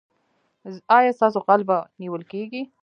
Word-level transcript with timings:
ایا 0.97 1.11
ستاسو 1.17 1.39
غل 1.47 1.61
به 1.69 1.77
نیول 2.01 2.23
کیږي؟ 2.31 2.61